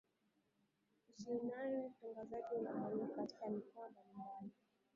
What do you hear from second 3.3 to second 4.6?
mikoa mbalimbali